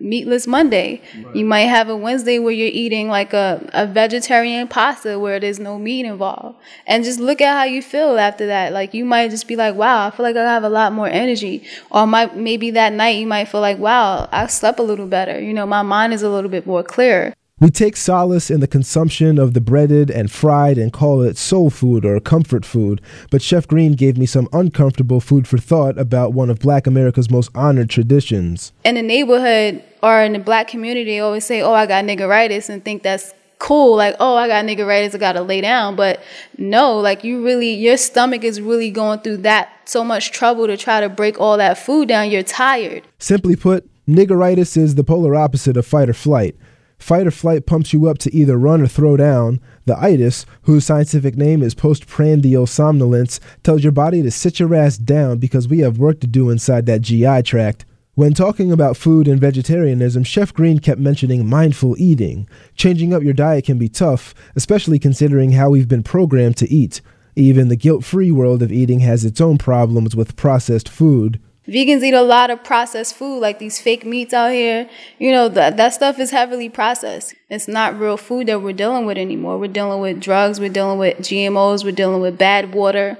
meatless 0.00 0.46
Monday. 0.46 1.00
Right. 1.24 1.36
You 1.36 1.44
might 1.44 1.66
have 1.66 1.88
a 1.88 1.96
Wednesday 1.96 2.38
where 2.38 2.52
you're 2.52 2.68
eating 2.72 3.08
like 3.08 3.32
a, 3.32 3.68
a 3.72 3.86
vegetarian 3.86 4.68
pasta 4.68 5.18
where 5.18 5.40
there's 5.40 5.58
no 5.58 5.78
meat 5.78 6.04
involved. 6.04 6.58
And 6.86 7.04
just 7.04 7.20
look 7.20 7.40
at 7.40 7.56
how 7.56 7.64
you 7.64 7.82
feel 7.82 8.18
after 8.18 8.46
that. 8.46 8.72
Like 8.72 8.94
you 8.94 9.04
might 9.04 9.30
just 9.30 9.48
be 9.48 9.56
like, 9.56 9.74
wow, 9.74 10.06
I 10.06 10.10
feel 10.10 10.24
like 10.24 10.36
I 10.36 10.42
have 10.44 10.64
a 10.64 10.68
lot 10.68 10.92
more 10.92 11.08
energy. 11.08 11.64
Or 11.90 12.06
might 12.06 12.36
maybe 12.36 12.70
that 12.72 12.92
night 12.92 13.18
you 13.18 13.26
might 13.26 13.46
feel 13.46 13.60
like, 13.60 13.78
wow, 13.78 14.28
I 14.32 14.46
slept 14.48 14.78
a 14.78 14.82
little 14.82 15.06
better. 15.06 15.40
You 15.40 15.54
know, 15.54 15.66
my 15.66 15.82
mind 15.82 16.12
is 16.12 16.22
a 16.22 16.28
little 16.28 16.50
bit 16.50 16.66
more 16.66 16.82
clear. 16.82 17.34
We 17.60 17.70
take 17.70 17.96
solace 17.96 18.50
in 18.50 18.58
the 18.58 18.66
consumption 18.66 19.38
of 19.38 19.54
the 19.54 19.60
breaded 19.60 20.10
and 20.10 20.28
fried 20.28 20.76
and 20.76 20.92
call 20.92 21.22
it 21.22 21.38
soul 21.38 21.70
food 21.70 22.04
or 22.04 22.18
comfort 22.18 22.64
food, 22.64 23.00
but 23.30 23.42
Chef 23.42 23.68
Green 23.68 23.92
gave 23.92 24.18
me 24.18 24.26
some 24.26 24.48
uncomfortable 24.52 25.20
food 25.20 25.46
for 25.46 25.56
thought 25.56 25.96
about 25.96 26.32
one 26.32 26.50
of 26.50 26.58
black 26.58 26.88
America's 26.88 27.30
most 27.30 27.52
honored 27.54 27.90
traditions. 27.90 28.72
In 28.84 28.96
the 28.96 29.02
neighborhood 29.02 29.84
or 30.02 30.20
in 30.20 30.32
the 30.32 30.40
black 30.40 30.66
community, 30.66 31.04
they 31.04 31.20
always 31.20 31.46
say, 31.46 31.62
Oh, 31.62 31.72
I 31.72 31.86
got 31.86 32.04
niggeritis, 32.04 32.68
and 32.68 32.84
think 32.84 33.04
that's 33.04 33.32
cool. 33.60 33.96
Like, 33.96 34.16
oh, 34.18 34.34
I 34.34 34.48
got 34.48 34.64
niggeritis, 34.64 35.14
I 35.14 35.18
gotta 35.18 35.42
lay 35.42 35.60
down. 35.60 35.94
But 35.94 36.24
no, 36.58 36.98
like 36.98 37.22
you 37.22 37.44
really, 37.44 37.72
your 37.72 37.96
stomach 37.96 38.42
is 38.42 38.60
really 38.60 38.90
going 38.90 39.20
through 39.20 39.38
that 39.38 39.70
so 39.84 40.02
much 40.02 40.32
trouble 40.32 40.66
to 40.66 40.76
try 40.76 41.00
to 41.00 41.08
break 41.08 41.40
all 41.40 41.56
that 41.58 41.78
food 41.78 42.08
down. 42.08 42.32
You're 42.32 42.42
tired. 42.42 43.04
Simply 43.20 43.54
put, 43.54 43.88
niggeritis 44.08 44.76
is 44.76 44.96
the 44.96 45.04
polar 45.04 45.36
opposite 45.36 45.76
of 45.76 45.86
fight 45.86 46.10
or 46.10 46.14
flight. 46.14 46.56
Fight 47.04 47.26
or 47.26 47.30
flight 47.30 47.66
pumps 47.66 47.92
you 47.92 48.08
up 48.08 48.16
to 48.16 48.34
either 48.34 48.56
run 48.56 48.80
or 48.80 48.86
throw 48.86 49.18
down. 49.18 49.60
The 49.84 49.94
itis, 50.02 50.46
whose 50.62 50.86
scientific 50.86 51.36
name 51.36 51.62
is 51.62 51.74
postprandial 51.74 52.66
somnolence, 52.66 53.40
tells 53.62 53.82
your 53.82 53.92
body 53.92 54.22
to 54.22 54.30
sit 54.30 54.58
your 54.58 54.74
ass 54.74 54.96
down 54.96 55.36
because 55.36 55.68
we 55.68 55.80
have 55.80 55.98
work 55.98 56.20
to 56.20 56.26
do 56.26 56.48
inside 56.48 56.86
that 56.86 57.02
GI 57.02 57.42
tract. 57.42 57.84
When 58.14 58.32
talking 58.32 58.72
about 58.72 58.96
food 58.96 59.28
and 59.28 59.38
vegetarianism, 59.38 60.24
Chef 60.24 60.54
Green 60.54 60.78
kept 60.78 60.98
mentioning 60.98 61.46
mindful 61.46 61.94
eating. 61.98 62.48
Changing 62.74 63.12
up 63.12 63.22
your 63.22 63.34
diet 63.34 63.66
can 63.66 63.76
be 63.76 63.90
tough, 63.90 64.34
especially 64.56 64.98
considering 64.98 65.52
how 65.52 65.68
we've 65.68 65.86
been 65.86 66.04
programmed 66.04 66.56
to 66.56 66.70
eat. 66.72 67.02
Even 67.36 67.68
the 67.68 67.76
guilt 67.76 68.02
free 68.02 68.32
world 68.32 68.62
of 68.62 68.72
eating 68.72 69.00
has 69.00 69.26
its 69.26 69.42
own 69.42 69.58
problems 69.58 70.16
with 70.16 70.36
processed 70.36 70.88
food. 70.88 71.38
Vegans 71.66 72.02
eat 72.02 72.12
a 72.12 72.20
lot 72.22 72.50
of 72.50 72.62
processed 72.62 73.14
food, 73.14 73.38
like 73.38 73.58
these 73.58 73.80
fake 73.80 74.04
meats 74.04 74.34
out 74.34 74.52
here. 74.52 74.88
You 75.18 75.32
know, 75.32 75.48
that, 75.48 75.78
that 75.78 75.94
stuff 75.94 76.18
is 76.18 76.30
heavily 76.30 76.68
processed. 76.68 77.34
It's 77.48 77.66
not 77.66 77.98
real 77.98 78.18
food 78.18 78.48
that 78.48 78.60
we're 78.60 78.74
dealing 78.74 79.06
with 79.06 79.16
anymore. 79.16 79.58
We're 79.58 79.72
dealing 79.72 80.00
with 80.00 80.20
drugs, 80.20 80.60
we're 80.60 80.68
dealing 80.68 80.98
with 80.98 81.18
GMOs, 81.18 81.82
we're 81.82 81.92
dealing 81.92 82.20
with 82.20 82.36
bad 82.36 82.74
water. 82.74 83.16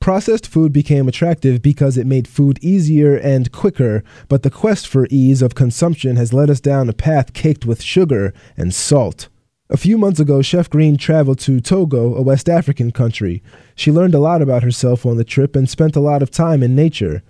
Processed 0.00 0.46
food 0.48 0.72
became 0.72 1.06
attractive 1.06 1.62
because 1.62 1.96
it 1.96 2.06
made 2.06 2.26
food 2.26 2.58
easier 2.60 3.16
and 3.16 3.50
quicker, 3.52 4.02
but 4.28 4.42
the 4.42 4.50
quest 4.50 4.88
for 4.88 5.06
ease 5.08 5.40
of 5.40 5.54
consumption 5.54 6.16
has 6.16 6.34
led 6.34 6.50
us 6.50 6.60
down 6.60 6.88
a 6.88 6.92
path 6.92 7.32
caked 7.32 7.64
with 7.64 7.80
sugar 7.80 8.34
and 8.56 8.74
salt. 8.74 9.28
A 9.70 9.78
few 9.78 9.96
months 9.96 10.20
ago, 10.20 10.42
Chef 10.42 10.68
Green 10.68 10.98
traveled 10.98 11.38
to 11.38 11.60
Togo, 11.60 12.14
a 12.16 12.20
West 12.20 12.50
African 12.50 12.90
country. 12.90 13.42
She 13.74 13.90
learned 13.90 14.14
a 14.14 14.18
lot 14.18 14.42
about 14.42 14.62
herself 14.62 15.06
on 15.06 15.16
the 15.16 15.24
trip 15.24 15.56
and 15.56 15.70
spent 15.70 15.96
a 15.96 16.00
lot 16.00 16.22
of 16.22 16.30
time 16.30 16.62
in 16.62 16.74
nature. 16.74 17.22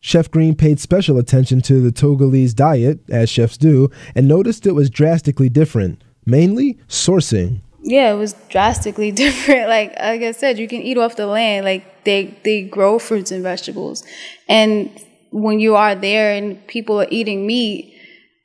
Chef 0.00 0.30
Green 0.30 0.54
paid 0.54 0.80
special 0.80 1.18
attention 1.18 1.60
to 1.62 1.80
the 1.80 1.92
Togolese 1.92 2.54
diet, 2.54 3.00
as 3.10 3.28
chefs 3.28 3.58
do, 3.58 3.90
and 4.14 4.26
noticed 4.26 4.66
it 4.66 4.72
was 4.72 4.88
drastically 4.88 5.50
different, 5.50 6.02
mainly 6.24 6.78
sourcing. 6.88 7.60
Yeah, 7.82 8.12
it 8.12 8.16
was 8.16 8.32
drastically 8.48 9.10
different. 9.24 9.68
Like 9.68 9.90
like 9.98 10.22
I 10.22 10.32
said, 10.32 10.58
you 10.58 10.68
can 10.68 10.80
eat 10.82 10.96
off 10.96 11.16
the 11.16 11.26
land. 11.26 11.64
Like 11.64 12.04
they 12.04 12.38
they 12.44 12.62
grow 12.62 12.98
fruits 12.98 13.30
and 13.30 13.42
vegetables, 13.42 14.02
and 14.48 14.90
when 15.30 15.60
you 15.60 15.76
are 15.76 15.94
there 15.94 16.32
and 16.32 16.66
people 16.66 17.00
are 17.00 17.06
eating 17.10 17.46
meat, 17.46 17.94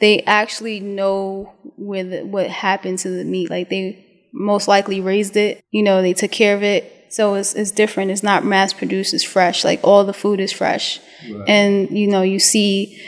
they 0.01 0.21
actually 0.23 0.79
know 0.79 1.53
where 1.77 2.03
the, 2.03 2.23
what 2.23 2.49
happened 2.49 2.99
to 2.99 3.09
the 3.09 3.23
meat. 3.23 3.49
Like 3.49 3.69
they 3.69 4.05
most 4.33 4.67
likely 4.67 4.99
raised 4.99 5.37
it. 5.37 5.63
You 5.71 5.83
know, 5.83 6.01
they 6.01 6.13
took 6.13 6.31
care 6.31 6.55
of 6.55 6.63
it 6.63 6.94
so 7.15 7.35
it's, 7.35 7.53
it's 7.53 7.71
different. 7.71 8.11
It's 8.11 8.23
not 8.23 8.43
mass 8.43 8.73
produced. 8.73 9.13
It's 9.13 9.23
fresh. 9.23 9.63
Like 9.63 9.79
all 9.85 10.03
the 10.03 10.11
food 10.11 10.41
is 10.41 10.51
fresh. 10.51 10.99
Right. 11.31 11.47
And, 11.47 11.89
you 11.97 12.07
know, 12.07 12.23
you 12.23 12.39
see, 12.39 13.01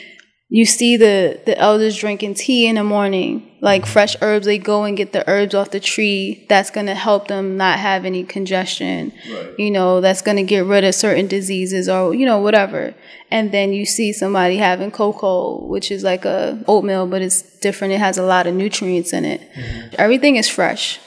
you 0.47 0.65
see 0.65 0.95
the, 0.95 1.41
the 1.45 1.57
elders 1.57 1.97
drinking 1.97 2.35
tea 2.35 2.67
in 2.67 2.75
the 2.75 2.85
morning, 2.85 3.57
like 3.61 3.81
mm-hmm. 3.81 3.91
fresh 3.91 4.15
herbs. 4.21 4.45
They 4.45 4.59
go 4.59 4.85
and 4.85 4.95
get 4.95 5.11
the 5.11 5.29
herbs 5.29 5.53
off 5.53 5.71
the 5.71 5.81
tree. 5.81 6.45
That's 6.47 6.69
going 6.69 6.85
to 6.85 6.95
help 6.95 7.27
them 7.27 7.57
not 7.57 7.79
have 7.79 8.05
any 8.05 8.23
congestion. 8.23 9.11
Right. 9.29 9.59
You 9.59 9.71
know, 9.71 9.99
that's 9.99 10.21
going 10.21 10.37
to 10.37 10.43
get 10.43 10.63
rid 10.63 10.85
of 10.85 10.95
certain 10.95 11.27
diseases 11.27 11.89
or, 11.89 12.15
you 12.15 12.25
know, 12.25 12.39
whatever. 12.39 12.95
And 13.29 13.51
then 13.51 13.73
you 13.73 13.85
see 13.85 14.13
somebody 14.13 14.55
having 14.55 14.89
cocoa, 14.89 15.65
which 15.65 15.91
is 15.91 16.05
like 16.05 16.23
a 16.23 16.63
oatmeal, 16.65 17.07
but 17.07 17.21
it's 17.21 17.41
different. 17.59 17.93
It 17.93 17.99
has 17.99 18.17
a 18.17 18.23
lot 18.23 18.47
of 18.47 18.55
nutrients 18.55 19.11
in 19.11 19.25
it. 19.25 19.41
Mm-hmm. 19.41 19.95
Everything 19.97 20.37
is 20.37 20.47
fresh. 20.47 20.97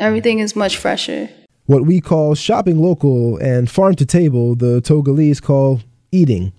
Everything 0.00 0.40
is 0.40 0.56
much 0.56 0.76
fresher. 0.76 1.30
What 1.68 1.84
we 1.84 2.00
call 2.00 2.34
shopping 2.34 2.78
local 2.78 3.36
and 3.36 3.70
farm 3.70 3.94
to 3.96 4.06
table, 4.06 4.54
the 4.54 4.80
Togolese 4.80 5.42
call 5.42 5.82
eating. 6.10 6.54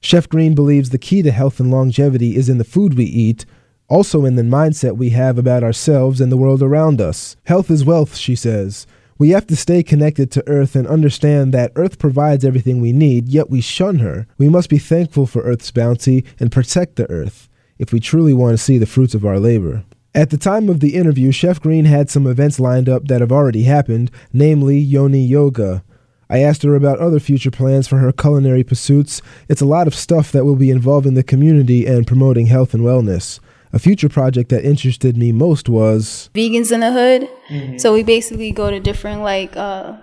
Chef 0.00 0.28
Green 0.28 0.54
believes 0.54 0.90
the 0.90 0.96
key 0.96 1.22
to 1.22 1.32
health 1.32 1.58
and 1.58 1.72
longevity 1.72 2.36
is 2.36 2.48
in 2.48 2.58
the 2.58 2.62
food 2.62 2.94
we 2.94 3.02
eat, 3.02 3.46
also 3.88 4.24
in 4.24 4.36
the 4.36 4.42
mindset 4.42 4.96
we 4.96 5.10
have 5.10 5.38
about 5.38 5.64
ourselves 5.64 6.20
and 6.20 6.30
the 6.30 6.36
world 6.36 6.62
around 6.62 7.00
us. 7.00 7.34
Health 7.46 7.68
is 7.68 7.84
wealth, 7.84 8.14
she 8.14 8.36
says. 8.36 8.86
We 9.18 9.30
have 9.30 9.48
to 9.48 9.56
stay 9.56 9.82
connected 9.82 10.30
to 10.30 10.48
Earth 10.48 10.76
and 10.76 10.86
understand 10.86 11.52
that 11.52 11.72
Earth 11.74 11.98
provides 11.98 12.44
everything 12.44 12.80
we 12.80 12.92
need, 12.92 13.28
yet 13.28 13.50
we 13.50 13.60
shun 13.60 13.98
her. 13.98 14.28
We 14.38 14.48
must 14.48 14.70
be 14.70 14.78
thankful 14.78 15.26
for 15.26 15.42
Earth's 15.42 15.72
bounty 15.72 16.24
and 16.38 16.52
protect 16.52 16.94
the 16.94 17.10
Earth 17.10 17.48
if 17.80 17.92
we 17.92 17.98
truly 17.98 18.32
want 18.32 18.56
to 18.56 18.62
see 18.62 18.78
the 18.78 18.86
fruits 18.86 19.16
of 19.16 19.26
our 19.26 19.40
labor. 19.40 19.82
At 20.16 20.30
the 20.30 20.36
time 20.36 20.68
of 20.68 20.78
the 20.78 20.94
interview, 20.94 21.32
Chef 21.32 21.60
Green 21.60 21.86
had 21.86 22.08
some 22.08 22.24
events 22.26 22.60
lined 22.60 22.88
up 22.88 23.08
that 23.08 23.20
have 23.20 23.32
already 23.32 23.64
happened, 23.64 24.12
namely 24.32 24.78
Yoni 24.78 25.24
Yoga. 25.24 25.82
I 26.30 26.38
asked 26.38 26.62
her 26.62 26.76
about 26.76 27.00
other 27.00 27.18
future 27.18 27.50
plans 27.50 27.88
for 27.88 27.98
her 27.98 28.12
culinary 28.12 28.62
pursuits. 28.62 29.20
It's 29.48 29.60
a 29.60 29.66
lot 29.66 29.88
of 29.88 29.94
stuff 29.94 30.30
that 30.30 30.44
will 30.44 30.54
be 30.54 30.70
involving 30.70 31.14
the 31.14 31.24
community 31.24 31.84
and 31.84 32.06
promoting 32.06 32.46
health 32.46 32.74
and 32.74 32.84
wellness. 32.84 33.40
A 33.72 33.80
future 33.80 34.08
project 34.08 34.50
that 34.50 34.64
interested 34.64 35.16
me 35.16 35.32
most 35.32 35.68
was 35.68 36.30
Vegans 36.32 36.70
in 36.70 36.78
the 36.78 36.92
Hood. 36.92 37.28
Mm-hmm. 37.48 37.78
So 37.78 37.92
we 37.92 38.04
basically 38.04 38.52
go 38.52 38.70
to 38.70 38.78
different 38.78 39.22
like 39.22 39.56
uh, 39.56 39.96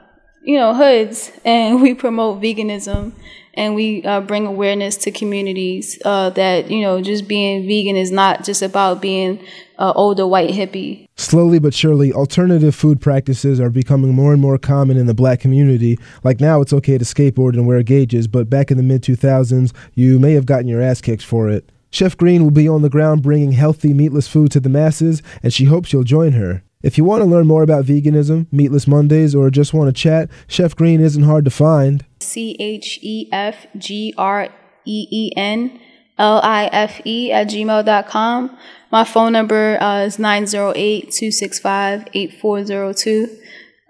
you 0.44 0.58
know 0.58 0.74
hoods 0.74 1.32
and 1.46 1.82
we 1.82 1.94
promote 1.94 2.42
veganism 2.42 3.14
and 3.54 3.76
we 3.76 4.04
uh, 4.04 4.22
bring 4.22 4.46
awareness 4.46 4.96
to 4.98 5.12
communities 5.12 6.02
uh, 6.06 6.30
that 6.32 6.70
you 6.70 6.82
know 6.82 7.02
just 7.02 7.28
being 7.28 7.68
vegan 7.68 7.96
is 7.96 8.12
not 8.12 8.44
just 8.44 8.62
about 8.62 9.02
being 9.02 9.44
an 9.82 9.94
older 9.96 10.28
white 10.28 10.52
hippie. 10.52 11.08
Slowly 11.16 11.58
but 11.58 11.74
surely, 11.74 12.14
alternative 12.14 12.76
food 12.76 13.02
practices 13.02 13.60
are 13.60 13.72
becoming 13.72 14.14
more 14.14 14.32
and 14.32 14.42
more 14.42 14.60
common 14.60 14.96
in 14.96 15.08
the 15.08 15.16
black 15.16 15.40
community. 15.40 15.98
Like 16.24 16.40
now, 16.40 16.62
it's 16.62 16.72
okay 16.72 17.00
to 17.00 17.04
skateboard 17.04 17.54
and 17.54 17.66
wear 17.66 17.82
gauges, 17.82 18.28
but 18.28 18.50
back 18.50 18.70
in 18.70 18.78
the 18.78 18.84
mid 18.84 19.02
2000s, 19.02 19.74
you 19.96 20.20
may 20.20 20.34
have 20.34 20.46
gotten 20.46 20.68
your 20.68 20.82
ass 20.82 21.02
kicked 21.02 21.26
for 21.26 21.50
it. 21.50 21.70
Chef 21.90 22.16
Green 22.16 22.44
will 22.44 22.52
be 22.52 22.70
on 22.70 22.84
the 22.84 22.90
ground 22.90 23.24
bringing 23.24 23.54
healthy, 23.54 23.94
meatless 23.94 24.28
food 24.28 24.52
to 24.52 24.60
the 24.60 24.70
masses, 24.70 25.22
and 25.44 25.52
she 25.52 25.66
hopes 25.66 25.92
you'll 25.92 26.04
join 26.04 26.34
her. 26.34 26.64
If 26.84 26.98
you 26.98 27.04
want 27.04 27.22
to 27.22 27.30
learn 27.30 27.48
more 27.48 27.64
about 27.64 27.86
veganism, 27.86 28.48
Meatless 28.52 28.88
Mondays, 28.88 29.36
or 29.36 29.50
just 29.50 29.74
want 29.74 29.88
to 29.88 30.00
chat, 30.00 30.30
Chef 30.48 30.76
Green 30.76 31.02
isn't 31.02 31.24
hard 31.24 31.44
to 31.46 31.52
find. 31.52 32.06
C 32.20 32.56
H 32.60 33.00
E 33.02 33.28
F 33.32 33.66
G 33.78 34.14
R 34.18 34.50
E 34.86 35.08
E 35.12 35.32
N 35.36 35.80
L 36.22 36.40
I 36.44 36.70
F 36.72 37.02
E 37.06 37.32
at 37.32 37.48
gmail.com. 37.48 38.58
My 38.92 39.04
phone 39.04 39.34
number 39.34 39.82
uh, 39.82 40.04
is 40.04 40.20
908 40.20 41.12
265 41.12 42.08
8402. 42.14 43.38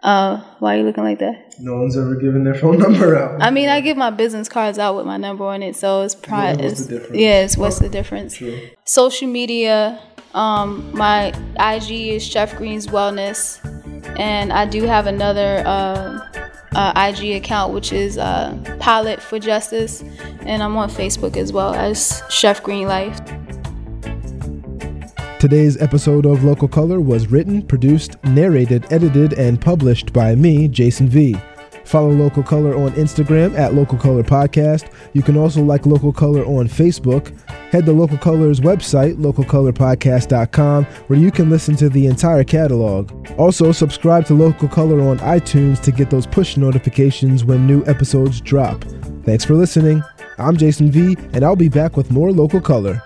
Uh, 0.02 0.42
why 0.60 0.76
are 0.76 0.78
you 0.80 0.84
looking 0.84 1.04
like 1.04 1.20
that? 1.20 1.54
No 1.60 1.78
one's 1.78 1.98
ever 1.98 2.16
given 2.16 2.44
their 2.44 2.56
phone 2.56 2.80
number 2.86 3.18
out. 3.18 3.42
I 3.42 3.52
mean, 3.52 3.70
I 3.70 3.82
give 3.82 3.98
my 3.98 4.10
business 4.10 4.48
cards 4.48 4.80
out 4.80 4.96
with 4.96 5.06
my 5.06 5.18
number 5.18 5.44
on 5.46 5.62
it, 5.62 5.76
so 5.76 6.02
it's 6.02 6.16
probably. 6.16 6.64
Yeah, 6.64 6.70
what's 6.70 6.86
the 6.86 7.00
difference? 7.00 7.20
Yes, 7.20 7.58
what's 7.58 7.80
the 7.80 7.90
difference? 7.90 8.38
True. 8.38 8.70
Social 8.86 9.28
media, 9.28 10.00
um, 10.34 10.90
my 10.94 11.28
IG 11.60 11.92
is 11.92 12.26
Chef 12.26 12.56
Green's 12.58 12.88
Wellness, 12.88 13.60
and 14.18 14.54
I 14.54 14.66
do 14.66 14.84
have 14.84 15.06
another 15.06 15.64
uh, 15.66 16.41
uh, 16.76 16.94
IG 16.96 17.36
account 17.36 17.74
which 17.74 17.92
is 17.92 18.18
uh, 18.18 18.58
Pilot 18.80 19.22
for 19.22 19.40
Justice, 19.40 20.04
and 20.42 20.64
I'm 20.64 20.78
on 20.78 20.90
Facebook 20.90 21.38
as 21.38 21.52
well 21.52 21.74
as 21.74 22.24
Chef 22.30 22.64
Green 22.64 22.88
Life. 22.88 23.20
Today's 25.40 25.82
episode 25.82 26.28
of 26.28 26.44
Local 26.44 26.68
Color 26.68 27.02
was 27.02 27.32
written, 27.32 27.64
produced, 27.64 28.24
narrated, 28.26 28.86
edited, 28.92 29.34
and 29.34 29.60
published 29.60 30.14
by 30.14 30.36
me, 30.36 30.68
Jason 30.68 31.08
V. 31.10 31.36
Follow 31.84 32.12
Local 32.12 32.44
Color 32.44 32.76
on 32.76 32.92
Instagram 32.92 33.58
at 33.58 33.74
Local 33.74 33.98
Color 33.98 34.24
Podcast. 34.24 34.92
You 35.14 35.24
can 35.24 35.36
also 35.36 35.62
like 35.64 35.86
Local 35.86 36.14
Color 36.14 36.46
on 36.46 36.68
Facebook. 36.68 37.36
Head 37.72 37.86
to 37.86 37.94
Local 37.94 38.18
Color's 38.18 38.60
website, 38.60 39.16
localcolorpodcast.com, 39.16 40.84
where 41.08 41.18
you 41.18 41.32
can 41.32 41.50
listen 41.50 41.76
to 41.78 41.88
the 41.88 42.06
entire 42.06 42.44
catalog. 42.44 43.12
Also, 43.40 43.72
subscribe 43.72 44.26
to 44.26 44.34
Local 44.34 44.68
Color 44.68 45.00
on 45.02 45.20
iTunes 45.20 45.82
to 45.84 45.92
get 45.92 46.10
those 46.10 46.28
push 46.28 46.58
notifications 46.58 47.46
when 47.46 47.66
new 47.66 47.82
episodes 47.86 48.42
drop. 48.42 48.84
Thanks 49.24 49.46
for 49.46 49.54
listening. 49.54 50.04
I'm 50.38 50.58
Jason 50.58 50.92
V, 50.92 51.16
and 51.32 51.46
I'll 51.46 51.56
be 51.56 51.70
back 51.70 51.96
with 51.96 52.12
more 52.12 52.32
Local 52.32 52.60
Color. 52.60 53.02